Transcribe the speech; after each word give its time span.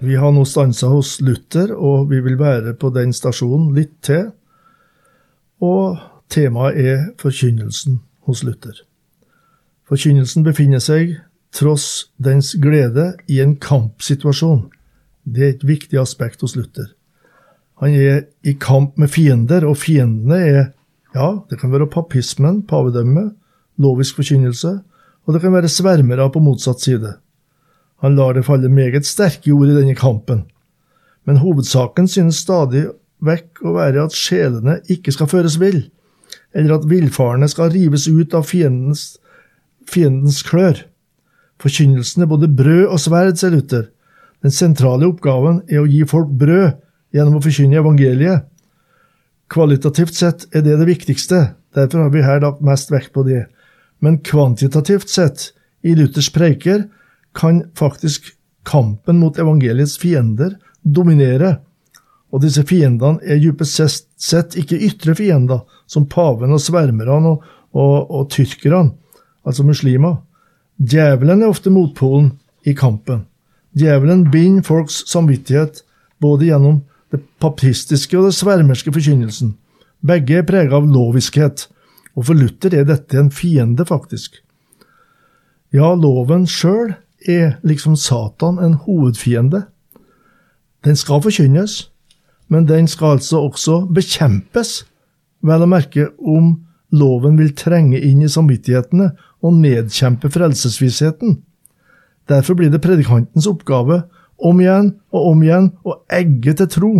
Vi 0.00 0.16
har 0.16 0.32
nå 0.32 0.46
stansa 0.48 0.88
hos 0.88 1.18
Luther, 1.20 1.74
og 1.76 2.08
vi 2.08 2.22
vil 2.24 2.38
være 2.40 2.72
på 2.80 2.88
den 2.94 3.12
stasjonen 3.12 3.74
litt 3.76 3.98
til. 4.06 4.30
Og 5.60 5.98
temaet 6.32 6.78
er 6.80 7.02
forkynnelsen 7.20 7.98
hos 8.24 8.40
Luther. 8.46 8.78
Forkynnelsen 9.90 10.46
befinner 10.46 10.80
seg, 10.80 11.18
tross 11.52 12.08
dens 12.16 12.54
glede, 12.62 13.12
i 13.28 13.42
en 13.44 13.58
kampsituasjon. 13.60 14.70
Det 15.28 15.44
er 15.44 15.54
et 15.58 15.68
viktig 15.68 16.00
aspekt 16.00 16.40
hos 16.46 16.56
Luther. 16.56 16.94
Han 17.84 17.92
er 17.92 18.24
i 18.40 18.56
kamp 18.56 18.96
med 19.00 19.12
fiender, 19.12 19.68
og 19.68 19.76
fiendene 19.82 20.40
er 20.40 20.62
ja, 21.12 21.42
det 21.50 21.58
kan 21.60 21.72
være 21.72 21.90
papismen, 21.90 22.62
pavedømmet, 22.70 23.34
lovisk 23.82 24.20
forkynnelse, 24.20 24.78
og 25.26 25.34
det 25.34 25.42
kan 25.42 25.52
være 25.52 25.68
svermere 25.68 26.28
på 26.32 26.40
motsatt 26.40 26.80
side. 26.80 27.18
Han 28.00 28.16
lar 28.16 28.34
det 28.34 28.46
falle 28.46 28.70
meget 28.72 29.08
sterke 29.08 29.52
ord 29.52 29.68
i 29.68 29.76
denne 29.76 29.96
kampen, 29.98 30.44
men 31.28 31.40
hovedsaken 31.42 32.08
synes 32.08 32.40
stadig 32.40 32.86
vekk 33.24 33.60
å 33.66 33.74
være 33.76 34.06
at 34.06 34.16
sjelene 34.16 34.78
ikke 34.92 35.12
skal 35.12 35.28
føres 35.28 35.58
vill, 35.60 35.82
eller 36.56 36.78
at 36.78 36.88
villfarne 36.88 37.48
skal 37.52 37.72
rives 37.74 38.08
ut 38.08 38.34
av 38.36 38.46
fiendens, 38.48 39.18
fiendens 39.88 40.40
klør. 40.46 40.86
Forkynnelsen 41.60 42.24
er 42.24 42.30
både 42.30 42.48
brød 42.48 42.86
og 42.88 43.00
sverd, 43.02 43.36
sier 43.36 43.52
Luther. 43.52 43.90
Den 44.40 44.54
sentrale 44.54 45.08
oppgaven 45.10 45.60
er 45.68 45.82
å 45.82 45.88
gi 45.88 46.00
folk 46.08 46.30
brød 46.40 46.78
gjennom 47.12 47.36
å 47.36 47.44
forkynne 47.44 47.80
evangeliet. 47.82 48.46
Kvalitativt 49.50 50.16
sett 50.16 50.46
er 50.54 50.64
det 50.64 50.78
det 50.80 50.88
viktigste, 50.88 51.50
derfor 51.76 52.06
har 52.06 52.14
vi 52.14 52.24
her 52.24 52.40
lagt 52.40 52.62
mest 52.64 52.92
vekt 52.94 53.12
på 53.12 53.26
det. 53.26 53.44
Men 54.00 54.22
kvantitativt 54.24 55.10
sett, 55.12 55.50
i 55.84 55.94
Luthers 55.96 56.30
preiker, 56.32 56.86
kan 57.36 57.64
faktisk 57.78 58.32
kampen 58.66 59.18
mot 59.18 59.38
evangeliets 59.38 59.98
fiender 59.98 60.56
dominere, 60.82 61.58
og 62.30 62.44
disse 62.44 62.62
fiendene 62.66 63.18
er 63.26 63.40
dypest 63.42 64.06
sett 64.20 64.56
ikke 64.58 64.78
ytre 64.86 65.16
fiender, 65.18 65.64
som 65.90 66.06
paven 66.06 66.54
og 66.54 66.62
svermerne 66.62 67.34
og, 67.34 67.46
og, 67.74 67.96
og 68.10 68.28
tyrkerne, 68.30 68.92
altså 69.46 69.66
muslimer. 69.66 70.20
Djevelen 70.78 71.42
er 71.42 71.50
ofte 71.50 71.72
motpolen 71.74 72.32
i 72.64 72.74
kampen. 72.76 73.26
Djevelen 73.76 74.28
binder 74.30 74.66
folks 74.66 75.02
samvittighet 75.10 75.82
både 76.22 76.48
gjennom 76.50 76.80
det 77.10 77.22
papistiske 77.42 78.16
og 78.18 78.28
det 78.28 78.36
svermerske 78.38 78.92
forkynnelsen. 78.94 79.56
Begge 80.00 80.40
er 80.40 80.46
preget 80.46 80.74
av 80.74 80.86
loviskhet, 80.88 81.66
og 82.16 82.26
for 82.26 82.38
Luther 82.38 82.74
er 82.78 82.86
dette 82.88 83.18
en 83.18 83.30
fiende, 83.34 83.84
faktisk. 83.86 84.40
Ja, 85.74 85.92
loven 85.94 86.46
sjøl 86.50 86.94
er 87.28 87.58
liksom 87.62 87.96
Satan 87.96 88.58
en 88.58 88.74
hovedfiende. 88.74 89.62
Den 90.84 90.96
skal 90.96 91.22
forkynnes, 91.22 91.90
men 92.48 92.68
den 92.68 92.88
skal 92.88 93.18
altså 93.18 93.42
også 93.44 93.84
bekjempes, 93.94 94.84
vel 95.42 95.64
å 95.64 95.68
merke 95.68 96.08
om 96.18 96.56
loven 96.90 97.38
vil 97.38 97.52
trenge 97.56 98.00
inn 98.00 98.24
i 98.24 98.30
samvittighetene 98.30 99.12
og 99.44 99.60
nedkjempe 99.60 100.30
frelsesvissheten. 100.32 101.38
Derfor 102.28 102.58
blir 102.58 102.70
det 102.70 102.82
predikantens 102.82 103.48
oppgave 103.50 104.02
om 104.40 104.60
igjen 104.60 104.92
og 105.12 105.32
om 105.32 105.42
igjen 105.44 105.70
å 105.84 106.00
egge 106.12 106.54
til 106.58 106.70
tro, 106.74 106.92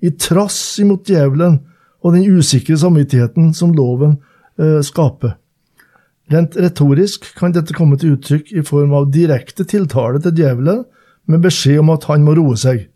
i 0.00 0.10
trass 0.16 0.78
imot 0.80 1.08
djevelen 1.08 1.58
og 2.00 2.14
den 2.16 2.38
usikre 2.38 2.78
samvittigheten 2.80 3.52
som 3.56 3.74
loven 3.76 4.16
eh, 4.56 4.80
skaper. 4.84 5.36
Rent 6.30 6.54
retorisk 6.56 7.26
kan 7.38 7.54
dette 7.54 7.74
komme 7.74 7.98
til 7.98 8.14
uttrykk 8.14 8.52
i 8.54 8.62
form 8.66 8.94
av 8.94 9.10
direkte 9.10 9.66
tiltale 9.66 10.20
til 10.22 10.36
djevelen 10.38 10.84
med 11.30 11.42
beskjed 11.42 11.82
om 11.82 11.90
at 11.94 12.06
han 12.10 12.22
må 12.26 12.36
roe 12.38 12.56
seg. 12.58 12.86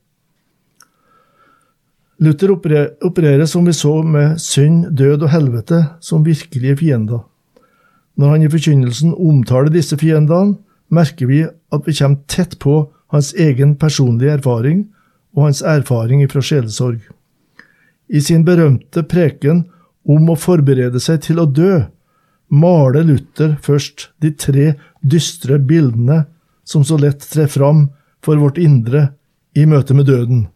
Luther 2.23 2.53
opererer, 2.55 3.47
som 3.51 3.67
vi 3.67 3.75
så, 3.75 3.97
med 4.03 4.39
synd, 4.41 4.93
død 4.97 5.27
og 5.27 5.33
helvete 5.33 5.81
som 6.01 6.23
virkelige 6.27 6.79
fiender. 6.79 7.25
Når 8.15 8.31
han 8.31 8.45
i 8.47 8.51
forkynnelsen 8.51 9.17
omtaler 9.19 9.73
disse 9.75 9.99
fiendene, 9.99 10.61
merker 10.95 11.27
vi 11.27 11.43
at 11.43 11.89
vi 11.89 11.97
kommer 11.99 12.23
tett 12.31 12.59
på 12.63 12.77
hans 13.11 13.33
egen 13.35 13.75
personlige 13.75 14.37
erfaring 14.39 14.85
og 15.35 15.49
hans 15.49 15.63
erfaring 15.67 16.23
fra 16.31 16.43
sjelesorg. 16.43 17.01
I 18.09 18.21
sin 18.21 18.45
berømte 18.47 19.03
preken 19.03 19.65
om 20.07 20.31
å 20.31 20.39
forberede 20.39 21.01
seg 21.03 21.23
til 21.27 21.41
å 21.43 21.49
dø, 21.51 21.83
maler 22.55 23.07
Luther 23.07 23.57
først 23.63 24.09
de 24.23 24.31
tre 24.39 24.73
dystre 25.03 25.59
bildene 25.59 26.25
som 26.65 26.85
så 26.87 26.99
lett 27.01 27.25
trer 27.29 27.51
fram 27.51 27.89
for 28.25 28.41
vårt 28.41 28.59
indre 28.63 29.09
i 29.55 29.67
møte 29.69 29.95
med 29.95 30.09
døden. 30.09 30.47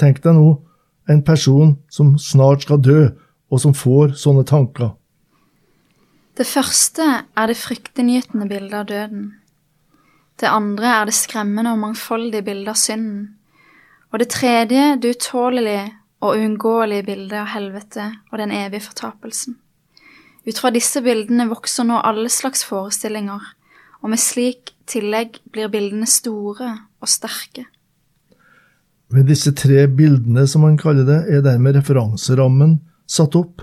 Tenk 0.00 0.22
deg 0.24 0.36
nå 0.36 0.56
en 1.10 1.22
person 1.26 1.76
som 1.92 2.16
snart 2.18 2.66
skal 2.66 2.80
dø, 2.82 3.10
og 3.52 3.60
som 3.60 3.74
får 3.76 4.14
sånne 4.16 4.46
tanker. 4.48 4.94
Det 6.38 6.46
første 6.48 7.04
er 7.36 7.50
det 7.50 7.58
fryktinngytende 7.60 8.48
bildet 8.48 8.76
av 8.78 8.86
døden. 8.88 9.26
Det 10.40 10.48
andre 10.48 10.94
er 10.96 11.10
det 11.10 11.16
skremmende 11.18 11.74
og 11.74 11.82
mangfoldige 11.82 12.46
bildet 12.46 12.72
av 12.72 12.78
synden. 12.80 13.26
Og 14.12 14.22
det 14.22 14.30
tredje 14.32 14.96
det 15.00 15.16
utålelige 15.18 15.84
og 16.22 16.38
uunngåelige 16.38 17.04
bildet 17.10 17.36
av 17.42 17.52
helvete 17.52 18.08
og 18.30 18.40
den 18.40 18.54
evige 18.56 18.86
fortapelsen. 18.88 19.58
Ut 20.42 20.58
fra 20.58 20.72
disse 20.74 21.02
bildene 21.04 21.46
vokser 21.50 21.86
nå 21.86 22.00
alle 22.02 22.30
slags 22.32 22.64
forestillinger, 22.66 23.42
og 24.02 24.10
med 24.10 24.18
slik 24.18 24.72
tillegg 24.90 25.38
blir 25.54 25.70
bildene 25.70 26.08
store 26.10 26.72
og 27.02 27.10
sterke. 27.10 27.68
Med 29.12 29.28
disse 29.28 29.52
tre 29.54 29.84
bildene, 29.86 30.46
som 30.48 30.64
han 30.66 30.78
kaller 30.80 31.06
det, 31.06 31.20
er 31.30 31.44
dermed 31.44 31.76
referanserammen 31.76 32.80
satt 33.06 33.36
opp. 33.38 33.62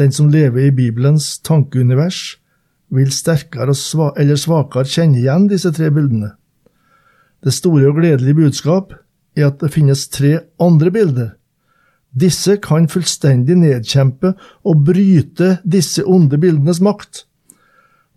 Den 0.00 0.12
som 0.12 0.30
lever 0.32 0.66
i 0.66 0.74
Bibelens 0.74 1.36
tankeunivers, 1.44 2.38
vil 2.90 3.10
sterkere 3.12 3.74
eller 4.18 4.38
svakere 4.38 4.88
kjenne 4.88 5.20
igjen 5.20 5.48
disse 5.50 5.72
tre 5.74 5.90
bildene. 5.94 6.32
Det 7.44 7.54
store 7.54 7.90
og 7.90 8.00
gledelige 8.00 8.38
budskap 8.38 8.94
er 9.36 9.50
at 9.50 9.60
det 9.60 9.74
finnes 9.74 10.06
tre 10.10 10.38
andre 10.62 10.90
bilder 10.94 11.34
disse 12.16 12.56
kan 12.64 12.88
fullstendig 12.88 13.58
nedkjempe 13.60 14.32
og 14.64 14.84
bryte 14.88 15.56
disse 15.64 16.04
onde 16.04 16.38
bildenes 16.40 16.80
makt. 16.84 17.24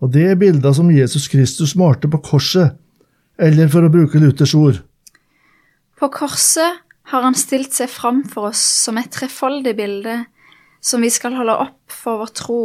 Og 0.00 0.12
det 0.14 0.26
er 0.30 0.38
bilder 0.40 0.72
som 0.72 0.90
Jesus 0.92 1.28
Kristus 1.28 1.76
malte 1.76 2.08
på 2.08 2.22
korset, 2.24 2.78
eller 3.36 3.68
for 3.72 3.84
å 3.84 3.92
bruke 3.92 4.20
Luthers 4.20 4.54
ord. 4.56 4.80
På 6.00 6.08
korset 6.08 6.80
har 7.12 7.24
han 7.26 7.36
stilt 7.36 7.74
seg 7.76 7.90
fram 7.92 8.22
for 8.28 8.48
oss 8.52 8.62
som 8.86 8.96
et 9.00 9.10
trefoldig 9.12 9.74
bilde 9.76 10.22
som 10.80 11.02
vi 11.04 11.10
skal 11.12 11.36
holde 11.36 11.58
opp 11.66 11.92
for 11.92 12.22
vår 12.22 12.32
tro, 12.40 12.62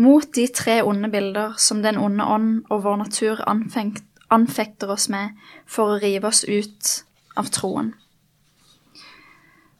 mot 0.00 0.24
de 0.34 0.46
tre 0.48 0.80
onde 0.82 1.10
bilder 1.12 1.58
som 1.60 1.82
den 1.84 2.00
onde 2.00 2.24
ånd 2.24 2.54
og 2.72 2.86
vår 2.86 3.02
natur 3.04 3.42
anfekter 3.46 4.90
oss 4.90 5.10
med 5.12 5.36
for 5.70 5.92
å 5.92 6.00
rive 6.02 6.30
oss 6.30 6.42
ut 6.48 6.94
av 7.38 7.52
troen. 7.54 7.92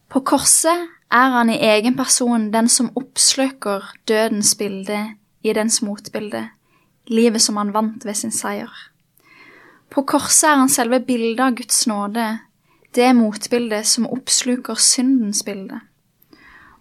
På 0.08 0.20
korset 0.20 0.88
er 1.10 1.30
han 1.34 1.50
i 1.50 1.60
egen 1.62 1.96
person 1.96 2.50
den 2.52 2.68
som 2.68 2.90
oppsluker 2.96 3.86
dødens 4.08 4.54
bilde 4.58 5.14
i 5.42 5.52
dens 5.52 5.82
motbilde, 5.82 6.48
livet 7.06 7.42
som 7.42 7.56
han 7.56 7.72
vant 7.74 8.04
ved 8.04 8.14
sin 8.18 8.32
seier. 8.32 8.72
På 9.90 10.02
korset 10.02 10.48
er 10.50 10.60
han 10.62 10.72
selve 10.72 11.00
bildet 11.00 11.42
av 11.44 11.56
Guds 11.58 11.86
nåde, 11.86 12.26
det 12.94 13.10
motbildet 13.16 13.86
som 13.86 14.06
oppsluker 14.10 14.78
syndens 14.78 15.42
bilde. 15.46 15.80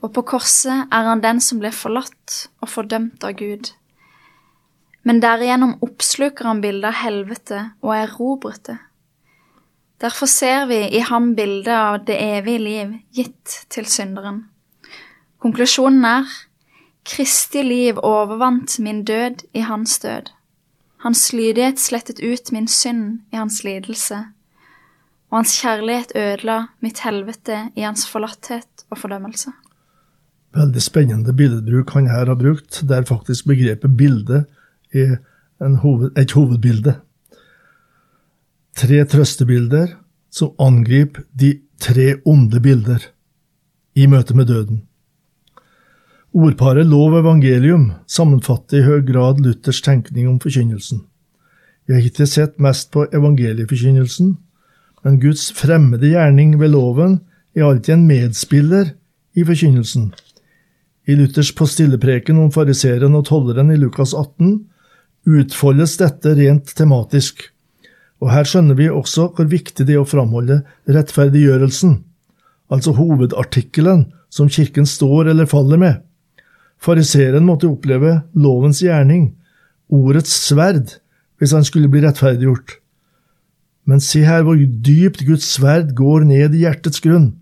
Og 0.01 0.11
på 0.13 0.23
korset 0.33 0.87
er 0.91 1.07
han 1.07 1.23
den 1.23 1.39
som 1.41 1.61
ble 1.61 1.71
forlatt 1.71 2.47
og 2.61 2.69
fordømt 2.69 3.23
av 3.23 3.37
Gud. 3.39 3.71
Men 5.03 5.21
derigjennom 5.23 5.77
oppsluker 5.83 6.47
han 6.47 6.61
bildet 6.63 6.89
av 6.91 6.99
helvete 7.03 7.61
og 7.83 7.95
erobret 7.95 8.65
det. 8.67 8.79
Derfor 10.03 10.27
ser 10.27 10.65
vi 10.67 10.81
i 10.97 10.99
ham 10.99 11.31
bildet 11.35 11.71
av 11.71 12.01
det 12.07 12.17
evige 12.19 12.59
liv 12.59 12.95
gitt 13.15 13.53
til 13.71 13.87
synderen. 13.87 14.43
Konklusjonen 15.39 16.03
er 16.03 16.33
Kristi 17.07 17.63
liv 17.63 17.99
overvant 18.03 18.77
min 18.79 19.03
død 19.07 19.45
i 19.55 19.63
hans 19.63 19.99
død. 19.99 20.31
Hans 21.03 21.33
lydighet 21.35 21.79
slettet 21.79 22.19
ut 22.23 22.51
min 22.51 22.67
synd 22.67 23.19
i 23.31 23.35
hans 23.35 23.63
lidelse. 23.63 24.25
og 25.33 25.39
hans 25.39 25.55
kjærlighet 25.57 26.11
ødela 26.15 26.59
mitt 26.85 26.99
helvete 27.01 27.55
i 27.75 27.81
hans 27.81 28.03
forlatthet 28.05 28.83
og 28.93 28.99
fordømmelse. 29.01 29.49
Veldig 30.53 30.81
spennende 30.85 31.33
billedbruk 31.33 31.89
han 31.95 32.05
her 32.07 32.29
har 32.29 32.37
brukt, 32.37 32.83
der 32.89 33.01
faktisk 33.09 33.47
begrepet 33.49 33.97
bilde 33.97 34.43
er 34.93 35.17
hoved, 35.81 36.11
et 36.17 36.31
hovedbilde. 36.31 36.93
Tre 38.73 39.03
trøstebilder 39.05 39.91
som 40.33 40.55
angriper 40.61 41.27
de 41.37 41.59
tre 41.81 42.15
onde 42.25 42.59
bilder 42.63 43.03
i 43.93 44.07
møte 44.09 44.33
med 44.33 44.49
døden. 44.49 44.81
Ordparet 46.33 46.89
lov 46.89 47.13
og 47.13 47.19
evangelium 47.19 47.91
sammenfatter 48.09 48.79
i 48.79 48.87
høy 48.87 49.03
grad 49.05 49.43
Luthers 49.45 49.83
tenkning 49.85 50.25
om 50.31 50.39
forkynnelsen. 50.41 51.03
Vi 51.85 51.93
har 51.93 52.01
hittil 52.01 52.25
sett 52.29 52.57
mest 52.57 52.89
på 52.95 53.05
evangelieforkynnelsen, 53.13 54.33
men 55.03 55.19
Guds 55.21 55.51
fremmede 55.53 56.09
gjerning 56.09 56.55
ved 56.57 56.73
loven 56.73 57.19
er 57.53 57.67
alltid 57.67 57.93
en 57.99 58.07
medspiller 58.09 58.93
i 59.37 59.45
forkynnelsen. 59.45 60.09
I 61.05 61.19
Luthers 61.19 61.51
postillepreken 61.53 62.39
om 62.39 62.49
fariseeren 62.55 63.13
og 63.19 63.27
tolleren 63.29 63.69
i 63.69 63.77
Lukas 63.77 64.15
18 64.17 64.63
utfoldes 65.29 65.97
dette 65.99 66.33
rent 66.39 66.73
tematisk, 66.73 67.52
og 68.23 68.31
her 68.31 68.47
skjønner 68.47 68.77
vi 68.79 68.87
også 68.87 69.27
hvor 69.35 69.49
viktig 69.51 69.83
det 69.83 69.97
er 69.97 70.03
å 70.03 70.07
framholde 70.07 70.61
rettferdiggjørelsen, 70.87 71.97
altså 72.71 72.93
hovedartikkelen 72.95 74.05
som 74.31 74.49
kirken 74.49 74.87
står 74.87 75.33
eller 75.33 75.49
faller 75.49 75.81
med. 75.81 75.99
Fariseeren 76.83 77.43
måtte 77.47 77.67
oppleve 77.67 78.21
lovens 78.31 78.79
gjerning, 78.83 79.33
ordets 79.91 80.31
sverd, 80.47 80.95
hvis 81.39 81.53
han 81.55 81.67
skulle 81.67 81.91
bli 81.91 82.05
rettferdiggjort. 82.05 82.77
Men 83.83 83.99
se 83.99 84.23
her 84.23 84.45
hvor 84.47 84.55
dypt 84.57 85.25
Guds 85.27 85.49
sverd 85.57 85.91
går 85.97 86.23
ned 86.29 86.55
i 86.55 86.63
hjertets 86.63 87.03
grunn. 87.03 87.33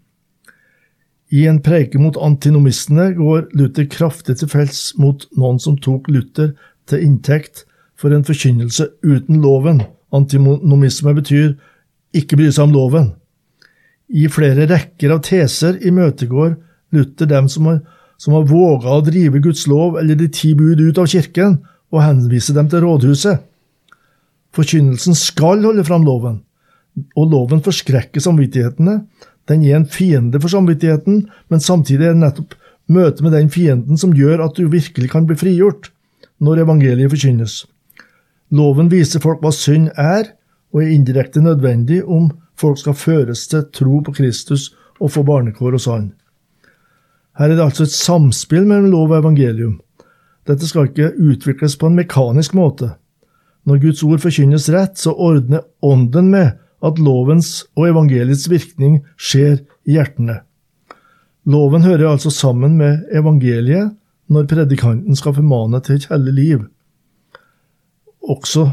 I 1.32 1.46
en 1.48 1.62
preike 1.64 2.02
mot 2.02 2.18
antinomistene 2.18 3.12
går 3.16 3.52
Luther 3.56 3.86
kraftig 3.88 4.40
til 4.42 4.50
felts 4.52 4.90
mot 5.00 5.30
noen 5.38 5.62
som 5.62 5.78
tok 5.80 6.10
Luther 6.12 6.56
til 6.90 7.06
inntekt 7.06 7.68
for 7.96 8.12
en 8.12 8.26
forkynnelse 8.26 8.90
uten 9.06 9.40
loven. 9.46 9.86
Antinomisme 10.12 11.14
betyr 11.16 11.54
ikke 12.16 12.38
bry 12.40 12.50
seg 12.52 12.68
om 12.68 12.76
loven. 12.76 13.12
I 14.12 14.28
flere 14.32 14.68
rekker 14.68 15.14
av 15.16 15.24
teser 15.24 15.78
imøtegår 15.88 16.58
Luther 16.92 17.30
dem 17.32 17.48
som 17.50 17.70
har, 17.70 17.80
som 18.20 18.36
har 18.36 18.50
våga 18.50 18.98
å 18.98 19.04
drive 19.06 19.40
Guds 19.44 19.64
lov 19.72 19.96
eller 20.02 20.18
de 20.20 20.28
ti 20.28 20.52
bud 20.58 20.82
ut 20.84 21.00
av 21.00 21.08
kirken, 21.12 21.62
og 21.92 22.04
henvise 22.04 22.54
dem 22.56 22.68
til 22.72 22.84
rådhuset. 22.86 23.40
Forkynnelsen 24.56 25.16
skal 25.16 25.64
holde 25.64 25.84
fram 25.88 26.04
loven, 26.08 26.42
og 27.16 27.32
loven 27.32 27.64
forskrekker 27.64 28.24
samvittighetene. 28.24 29.02
Den 29.48 29.64
er 29.68 29.80
en 29.80 29.88
fiende 29.88 30.40
for 30.44 30.52
samvittigheten, 30.52 31.26
men 31.52 31.64
samtidig 31.64 32.10
er 32.10 32.16
det 32.16 32.24
nettopp 32.26 32.56
møtet 32.92 33.24
med 33.24 33.36
den 33.36 33.52
fienden 33.52 34.00
som 34.00 34.16
gjør 34.16 34.44
at 34.46 34.60
du 34.60 34.68
virkelig 34.72 35.12
kan 35.12 35.28
bli 35.28 35.40
frigjort 35.40 35.92
når 36.44 36.66
evangeliet 36.66 37.12
forkynnes. 37.12 37.62
Loven 38.52 38.90
viser 38.92 39.24
folk 39.24 39.42
hva 39.44 39.52
synd 39.56 39.92
er, 40.00 40.34
og 40.72 40.84
er 40.84 40.94
indirekte 40.96 41.44
nødvendig 41.44 42.02
om 42.04 42.30
folk 42.60 42.80
skal 42.80 42.96
føres 42.96 43.46
til 43.52 43.68
tro 43.74 44.00
på 44.06 44.14
Kristus 44.16 44.70
og 45.00 45.12
få 45.16 45.24
barnekår 45.28 45.78
hos 45.78 45.88
Han. 45.92 46.12
Her 47.40 47.50
er 47.50 47.56
det 47.56 47.64
altså 47.64 47.88
et 47.88 47.96
samspill 47.96 48.68
mellom 48.68 48.92
lov 48.92 49.12
og 49.12 49.22
evangelium. 49.22 49.80
Dette 50.48 50.68
skal 50.68 50.90
ikke 50.90 51.14
utvikles 51.16 51.78
på 51.80 51.88
en 51.88 51.96
mekanisk 51.96 52.54
måte. 52.58 52.94
Når 53.66 53.82
Guds 53.84 54.04
ord 54.04 54.22
forkynnes 54.24 54.68
rett, 54.74 54.98
så 54.98 55.14
ordner 55.14 55.64
Ånden 55.86 56.32
med 56.34 56.58
at 56.82 57.00
lovens 57.00 57.62
og 57.78 57.92
evangeliets 57.92 58.48
virkning 58.50 59.02
skjer 59.22 59.62
i 59.86 59.98
hjertene. 59.98 60.42
Loven 61.46 61.86
hører 61.86 62.10
altså 62.10 62.32
sammen 62.34 62.76
med 62.78 63.06
evangeliet 63.14 63.94
når 64.32 64.48
predikanten 64.50 65.18
skal 65.18 65.36
formane 65.38 65.82
til 65.86 66.00
et 66.00 66.08
hellig 66.10 66.34
liv. 66.38 66.62
Også, 68.22 68.68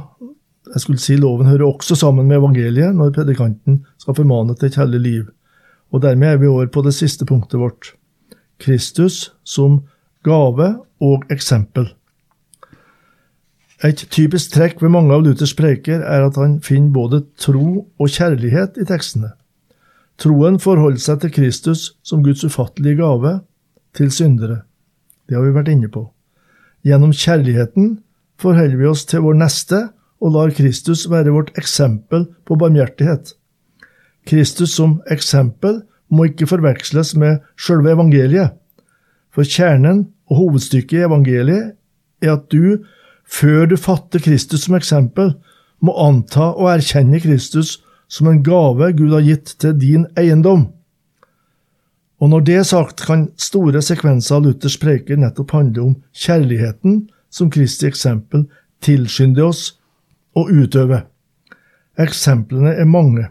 jeg 0.74 0.80
skulle 0.80 1.00
si 1.00 1.16
Loven 1.16 1.48
hører 1.48 1.66
også 1.66 1.96
sammen 1.96 2.28
med 2.28 2.38
evangeliet 2.38 2.96
når 2.96 3.14
predikanten 3.16 3.84
skal 3.98 4.16
formane 4.18 4.54
til 4.54 4.68
et 4.68 4.80
hellig 4.80 5.00
liv. 5.00 5.28
Og 5.92 6.02
Dermed 6.02 6.28
er 6.28 6.36
vi 6.36 6.46
over 6.46 6.66
på 6.66 6.82
det 6.84 6.94
siste 6.94 7.24
punktet 7.24 7.60
vårt. 7.60 7.94
Kristus 8.58 9.32
som 9.44 9.82
gave 10.24 10.74
og 11.00 11.24
eksempel. 11.30 11.88
Et 13.86 14.00
typisk 14.10 14.52
trekk 14.52 14.80
ved 14.82 14.90
mange 14.90 15.14
av 15.14 15.22
Luthers 15.22 15.54
preker 15.54 16.02
er 16.02 16.24
at 16.26 16.36
han 16.36 16.58
finner 16.66 16.90
både 16.90 17.22
tro 17.38 17.86
og 17.86 18.10
kjærlighet 18.10 18.80
i 18.82 18.86
tekstene. 18.88 19.30
Troen 20.18 20.58
forholder 20.58 20.98
seg 20.98 21.20
til 21.22 21.32
Kristus 21.36 21.92
som 22.02 22.24
Guds 22.26 22.42
ufattelige 22.42 22.98
gave 22.98 23.36
til 23.94 24.10
syndere. 24.10 24.64
Det 25.28 25.38
har 25.38 25.46
vi 25.46 25.54
vært 25.54 25.70
inne 25.70 25.90
på. 25.94 26.08
Gjennom 26.82 27.14
kjærligheten 27.14 28.00
forholder 28.38 28.78
vi 28.78 28.88
oss 28.88 29.04
til 29.08 29.24
vår 29.24 29.38
neste 29.40 29.88
og 30.22 30.34
lar 30.34 30.54
Kristus 30.54 31.06
være 31.10 31.34
vårt 31.34 31.52
eksempel 31.58 32.26
på 32.46 32.58
barmhjertighet. 32.58 33.34
Kristus 34.28 34.74
som 34.76 34.98
eksempel 35.10 35.82
må 36.10 36.28
ikke 36.28 36.48
forveksles 36.48 37.14
med 37.20 37.42
selve 37.60 37.92
evangeliet, 37.92 38.54
for 39.34 39.46
kjernen 39.46 40.06
og 40.28 40.40
hovedstykket 40.42 41.02
i 41.02 41.04
evangeliet 41.06 41.74
er 42.24 42.34
at 42.34 42.48
du 42.52 42.84
før 43.28 43.66
du 43.68 43.76
fatter 43.76 44.22
Kristus 44.24 44.64
som 44.64 44.76
eksempel, 44.78 45.34
må 45.84 45.92
anta 46.00 46.48
og 46.56 46.72
erkjenne 46.72 47.20
Kristus 47.22 47.76
som 48.08 48.30
en 48.30 48.40
gave 48.42 48.90
Gud 48.96 49.12
har 49.12 49.26
gitt 49.26 49.54
til 49.60 49.76
din 49.78 50.06
eiendom. 50.18 50.70
Og 52.18 52.32
når 52.32 52.46
det 52.48 52.56
er 52.58 52.66
sagt, 52.66 53.04
kan 53.06 53.28
store 53.38 53.82
sekvenser 53.84 54.38
av 54.38 54.46
Luthers 54.46 54.78
preker 54.80 55.20
nettopp 55.20 55.52
handle 55.54 55.84
om 55.90 55.94
kjærligheten 56.16 57.04
som 57.30 57.50
Kristi 57.50 57.88
eksempel 57.88 58.46
tilskynder 58.84 59.48
oss 59.48 59.62
å 60.36 60.46
utøve. 60.48 61.02
Eksemplene 61.98 62.76
er 62.78 62.88
mange, 62.88 63.28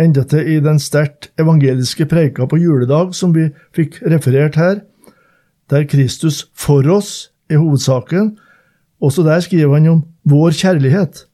endatil 0.00 0.46
i 0.48 0.60
den 0.64 0.78
sterkt 0.80 1.30
evangeliske 1.40 2.06
preika 2.08 2.46
på 2.48 2.58
juledag 2.60 3.12
som 3.16 3.34
vi 3.36 3.50
fikk 3.76 4.00
referert 4.08 4.56
her, 4.56 4.80
der 5.70 5.86
Kristus 5.86 6.46
for 6.54 6.86
oss 6.90 7.30
er 7.50 7.60
hovedsaken, 7.60 8.38
også 9.00 9.24
der 9.26 9.40
skriver 9.44 9.76
han 9.76 9.88
om 9.88 10.00
vår 10.28 10.56
kjærlighet. 10.56 11.26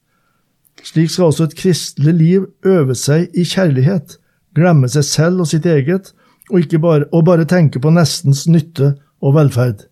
Slik 0.84 1.10
skal 1.10 1.31
også 1.31 1.49
et 1.49 1.56
kristelig 1.58 2.14
liv 2.14 2.46
øve 2.64 2.94
seg 2.94 3.30
i 3.35 3.47
kjærlighet, 3.47 4.18
glemme 4.54 4.88
seg 4.92 5.04
selv 5.04 5.42
og 5.44 5.50
sitt 5.50 5.66
eget, 5.66 6.12
og, 6.50 6.62
bare, 6.80 7.04
og 7.12 7.25
bare 7.26 7.44
tenke 7.49 7.80
på 7.82 7.90
nestens 7.90 8.47
nytte 8.47 8.94
og 9.20 9.35
velferd. 9.35 9.87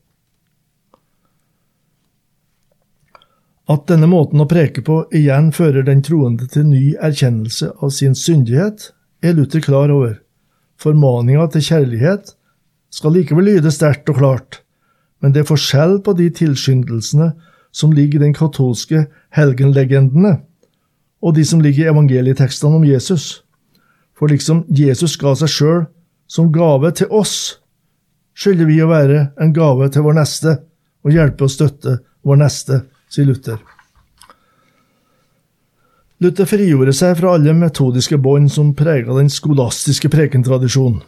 At 3.71 3.87
denne 3.89 4.09
måten 4.11 4.43
å 4.43 4.49
preke 4.49 4.83
på 4.85 4.99
igjen 5.17 5.49
fører 5.57 5.87
den 5.87 6.03
troende 6.05 6.49
til 6.53 6.67
ny 6.69 6.83
erkjennelse 7.01 7.71
av 7.81 7.95
sin 7.97 8.17
syndighet, 8.19 8.91
er 9.25 9.37
Luther 9.39 9.63
klar 9.65 9.93
over. 9.93 10.19
Formaninga 10.77 11.47
til 11.55 11.65
kjærlighet 11.65 12.35
skal 12.93 13.15
likevel 13.17 13.49
lyde 13.49 13.73
sterkt 13.73 14.11
og 14.13 14.19
klart, 14.21 14.61
men 15.23 15.33
det 15.33 15.43
er 15.43 15.49
forskjell 15.49 15.97
på 16.05 16.13
de 16.19 16.29
tilskyndelsene 16.37 17.31
som 17.75 17.95
ligger 17.97 18.21
i 18.21 18.27
den 18.27 18.37
katolske 18.37 19.07
helgenlegendene, 19.35 20.37
og 21.25 21.35
de 21.39 21.45
som 21.49 21.63
ligger 21.65 21.87
i 21.87 21.93
evangelietekstene 21.95 22.77
om 22.77 22.85
Jesus. 22.85 23.47
For 24.15 24.29
liksom 24.29 24.67
Jesus 24.69 25.17
ga 25.17 25.33
seg 25.41 25.51
sjøl 25.51 25.85
som 26.31 26.53
gave 26.53 26.93
til 27.01 27.09
oss, 27.09 27.63
skylder 28.37 28.69
vi 28.69 28.83
å 28.85 28.91
være 28.93 29.31
en 29.41 29.55
gave 29.57 29.89
til 29.95 30.05
vår 30.05 30.19
neste 30.21 30.59
og 31.05 31.17
hjelpe 31.17 31.47
og 31.47 31.55
støtte 31.55 31.97
vår 32.25 32.45
neste, 32.45 32.83
sier 33.15 33.31
Luther. 33.31 33.61
Luther 36.23 36.49
frigjorde 36.49 36.95
seg 36.97 37.17
fra 37.19 37.35
alle 37.37 37.55
metodiske 37.57 38.19
bånd 38.23 38.51
som 38.53 38.73
prega 38.77 39.15
den 39.17 39.31
skolastiske 39.31 40.11
prekentradisjonen. 40.13 41.03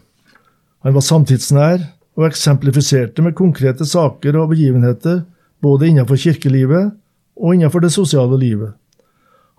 Han 0.87 0.95
var 0.95 1.03
samtidsnær 1.03 1.87
og 2.17 2.27
eksemplifiserte 2.29 3.25
med 3.25 3.37
konkrete 3.39 3.87
saker 3.89 4.39
og 4.39 4.53
begivenheter 4.53 5.25
både 5.65 5.91
innenfor 5.91 6.21
kirkelivet 6.21 6.93
og 7.37 7.55
innenfor 7.55 7.85
det 7.85 7.93
sosiale 7.95 8.39
livet. 8.41 8.75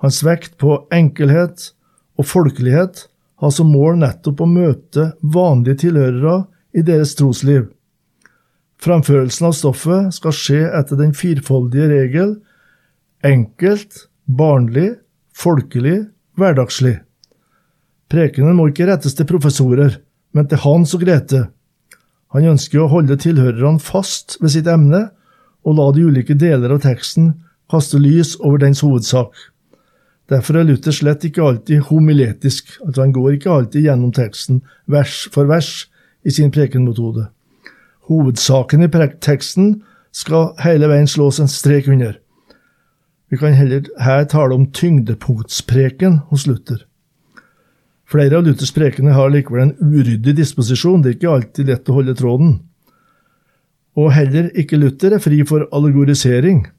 Hans 0.04 0.22
vekt 0.26 0.58
på 0.62 0.84
enkelhet 0.94 1.72
og 2.18 2.30
folkelighet 2.30 3.08
har 3.42 3.54
som 3.54 3.72
mål 3.74 4.00
nettopp 4.02 4.42
å 4.42 4.50
møte 4.50 5.12
vanlige 5.22 5.88
tilhørere 5.88 6.44
i 6.78 6.84
deres 6.86 7.16
trosliv. 7.18 7.68
Framførelsen 8.84 9.48
av 9.50 9.56
stoffet 9.58 10.14
skal 10.16 10.36
skje 10.36 10.62
etter 10.78 11.00
den 11.00 11.16
firfoldige 11.18 11.90
regel 11.90 12.36
enkelt, 13.26 14.06
barnlig, 14.26 14.92
folkelig, 15.34 16.06
hverdagslig. 16.38 17.00
Prekenen 18.12 18.56
må 18.56 18.70
ikke 18.70 18.88
rettes 18.88 19.18
til 19.18 19.28
professorer, 19.28 19.98
men 20.36 20.48
til 20.48 20.62
Hans 20.64 20.94
og 20.96 21.04
Grete. 21.04 21.48
Han 22.36 22.46
ønsker 22.54 22.84
å 22.84 22.92
holde 22.92 23.18
tilhørerne 23.20 23.82
fast 23.82 24.38
ved 24.42 24.54
sitt 24.54 24.70
emne 24.70 25.08
og 25.68 25.78
la 25.80 25.90
de 25.96 26.06
ulike 26.08 26.38
deler 26.38 26.76
av 26.76 26.84
teksten 26.86 27.34
kaste 27.72 28.00
lys 28.00 28.36
over 28.40 28.62
dens 28.64 28.84
hovedsak. 28.86 29.34
Derfor 30.28 30.60
er 30.60 30.68
Luther 30.68 30.96
slett 30.96 31.24
ikke 31.24 31.44
alltid 31.44 31.88
homiletisk, 31.88 32.74
altså 32.84 33.06
han 33.06 33.14
går 33.16 33.38
ikke 33.38 33.52
alltid 33.52 33.88
gjennom 33.88 34.12
teksten 34.16 34.62
vers 34.92 35.26
for 35.32 35.48
vers 35.48 35.88
i 36.28 36.34
sin 36.36 36.52
prekenmetode. 36.52 37.30
Hovedsaken 38.08 38.86
i 38.86 38.90
teksten 39.22 39.82
skal 40.16 40.54
hele 40.64 40.88
veien 40.88 41.08
slås 41.08 41.40
en 41.40 41.52
strek 41.52 41.88
under. 41.88 42.18
Vi 43.30 43.38
kan 43.38 43.54
heller 43.54 43.84
her 44.00 44.24
tale 44.24 44.56
om 44.56 44.70
tyngdepunktspreken 44.72 46.22
hos 46.30 46.48
Luther. 46.48 46.86
Flere 48.08 48.38
av 48.38 48.46
Luthers 48.48 48.72
prekener 48.72 49.12
har 49.12 49.34
likevel 49.34 49.66
en 49.66 49.76
uryddig 49.84 50.38
disposisjon, 50.38 51.02
det 51.04 51.10
er 51.10 51.18
ikke 51.18 51.34
alltid 51.34 51.68
lett 51.68 51.90
å 51.92 51.98
holde 51.98 52.16
tråden. 52.16 52.54
Og 54.00 54.14
heller 54.16 54.48
ikke 54.56 54.80
Luther 54.80 55.18
er 55.18 55.24
fri 55.24 55.42
for 55.48 55.66
allegorisering. 55.76 56.70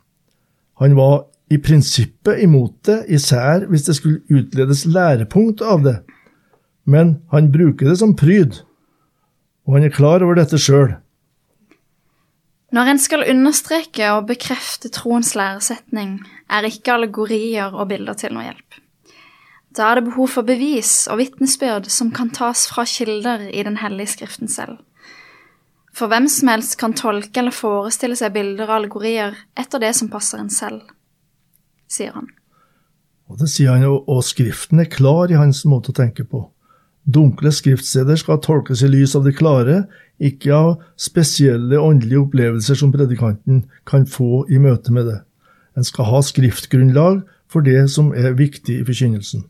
Han 0.81 0.95
var 0.97 1.27
i 1.53 1.59
prinsippet 1.61 2.41
imot 2.45 2.79
det, 2.89 3.03
især 3.13 3.67
hvis 3.69 3.85
det 3.89 3.99
skulle 3.99 4.25
utledes 4.33 4.87
lærepunkt 4.89 5.61
av 5.61 5.85
det, 5.85 5.99
men 6.89 7.19
han 7.35 7.53
bruker 7.53 7.91
det 7.91 7.99
som 8.01 8.17
pryd, 8.17 8.63
og 9.69 9.77
han 9.77 9.85
er 9.85 9.93
klar 9.93 10.25
over 10.25 10.39
dette 10.39 10.57
sjøl. 10.61 10.95
Når 12.73 12.91
en 12.91 13.01
skal 13.01 13.25
understreke 13.31 14.11
og 14.13 14.27
bekrefte 14.29 14.91
troens 14.93 15.33
læresetning, 15.39 16.19
er 16.51 16.69
ikke 16.69 16.93
allegorier 16.93 17.73
og 17.73 17.89
bilder 17.89 18.19
til 18.19 18.35
noe 18.37 18.45
hjelp. 18.45 18.83
Da 19.77 19.89
er 19.89 19.99
det 19.99 20.09
behov 20.11 20.29
for 20.33 20.49
bevis 20.49 21.07
og 21.09 21.21
vitnesbyrd 21.21 21.89
som 21.93 22.11
kan 22.13 22.33
tas 22.35 22.67
fra 22.69 22.85
kilder 22.89 23.49
i 23.49 23.63
Den 23.63 23.79
hellige 23.81 24.19
skriften 24.19 24.49
selv. 24.49 24.79
For 25.95 26.09
hvem 26.09 26.29
som 26.29 26.49
helst 26.53 26.77
kan 26.79 26.95
tolke 26.95 27.41
eller 27.41 27.55
forestille 27.55 28.17
seg 28.17 28.35
bilder 28.37 28.69
og 28.69 28.77
allegorier 28.77 29.37
etter 29.59 29.81
det 29.83 29.95
som 29.97 30.13
passer 30.13 30.43
en 30.43 30.53
selv 30.53 30.85
sier 31.89 32.15
han. 32.15 32.29
Og 33.29 33.41
det 33.41 33.51
sier 33.53 33.75
han 33.75 33.85
jo, 33.85 33.99
og 34.09 34.23
Skriften 34.25 34.81
er 34.81 34.91
klar 34.93 35.33
i 35.33 35.39
hans 35.39 35.65
måte 35.69 35.93
å 35.93 35.97
tenke 35.97 36.25
på. 36.29 36.47
Dunkle 37.09 37.53
skriftsteder 37.55 38.21
skal 38.21 38.41
tolkes 38.45 38.83
i 38.85 38.91
lys 38.93 39.15
av 39.17 39.25
det 39.25 39.35
klare, 39.39 39.83
ikke 40.19 40.55
av 40.55 40.71
spesielle 40.99 41.79
åndelige 41.81 42.25
opplevelser 42.27 42.79
som 42.79 42.93
predikanten 42.95 43.65
kan 43.87 44.07
få 44.07 44.45
i 44.51 44.59
møte 44.63 44.93
med 44.95 45.07
det. 45.11 45.19
En 45.79 45.87
skal 45.87 46.11
ha 46.11 46.23
skriftgrunnlag 46.27 47.23
for 47.49 47.65
det 47.65 47.87
som 47.93 48.11
er 48.13 48.37
viktig 48.39 48.81
i 48.81 48.87
forkynnelsen. 48.87 49.45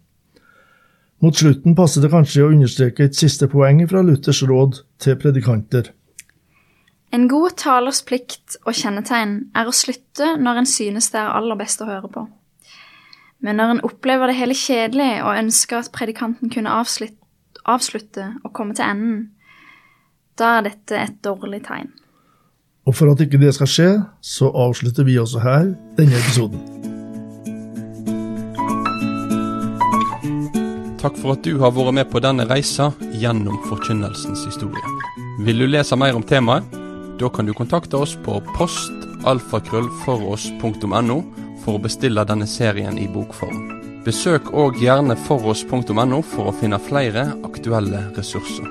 Mot 1.25 1.35
slutten 1.35 1.75
passer 1.75 2.05
det 2.05 2.13
kanskje 2.13 2.45
å 2.45 2.51
understreke 2.53 3.09
et 3.09 3.17
siste 3.19 3.49
poeng 3.51 3.81
fra 3.91 4.05
Luthers 4.07 4.45
råd 4.47 4.83
til 5.03 5.17
predikanter. 5.19 5.91
En 7.11 7.25
god 7.29 7.57
talers 7.59 8.03
plikt 8.07 8.59
og 8.67 8.77
kjennetegn 8.77 9.39
er 9.57 9.67
å 9.67 9.75
slutte 9.75 10.35
når 10.39 10.61
en 10.61 10.69
synes 10.69 11.09
det 11.11 11.23
er 11.23 11.33
aller 11.33 11.59
best 11.59 11.81
å 11.83 11.89
høre 11.89 12.11
på. 12.13 12.27
Men 13.41 13.59
når 13.59 13.73
en 13.73 13.83
opplever 13.87 14.31
det 14.31 14.37
hele 14.39 14.55
kjedelig 14.55 15.11
og 15.25 15.39
ønsker 15.41 15.81
at 15.81 15.91
predikanten 15.95 16.53
kunne 16.53 16.75
avslutte 16.75 18.29
og 18.45 18.53
komme 18.53 18.77
til 18.77 18.85
enden, 18.87 19.21
da 20.39 20.59
er 20.59 20.63
dette 20.71 20.95
et 20.99 21.17
dårlig 21.25 21.63
tegn. 21.67 21.91
Og 22.89 22.95
for 22.97 23.11
at 23.13 23.21
ikke 23.21 23.37
det 23.41 23.51
skal 23.57 23.69
skje, 23.69 24.03
så 24.25 24.47
avslutter 24.49 25.05
vi 25.05 25.19
også 25.21 25.39
her 25.45 25.65
denne 25.99 26.17
episoden. 26.17 26.61
Takk 30.99 31.17
for 31.21 31.33
at 31.37 31.45
du 31.47 31.59
har 31.63 31.71
vært 31.77 31.95
med 31.95 32.07
på 32.11 32.19
denne 32.25 32.45
reisa 32.49 32.87
gjennom 33.21 33.59
forkynnelsens 33.69 34.43
historie. 34.49 34.87
Vil 35.47 35.59
du 35.63 35.67
lese 35.71 35.97
mer 36.01 36.15
om 36.19 36.25
temaet? 36.27 36.65
Da 37.19 37.27
kan 37.35 37.47
du 37.47 37.53
kontakte 37.55 37.97
oss 37.99 38.15
på 38.25 38.43
postalfakrøllfoross.no 38.57 41.19
for 41.63 41.73
å 41.77 41.83
bestille 41.83 42.25
denne 42.27 42.47
serien 42.51 42.99
i 42.99 43.09
bokform. 43.11 43.79
Besøk 44.07 44.53
òg 44.55 44.83
gjerne 44.83 45.17
foross.no 45.29 46.23
for 46.23 46.45
å 46.51 46.57
finne 46.57 46.79
flere 46.83 47.23
aktuelle 47.47 48.01
ressurser. 48.19 48.67